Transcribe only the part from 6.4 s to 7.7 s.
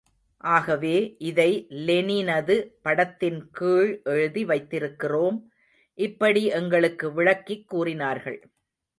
எங்களுக்கு விளக்கிக்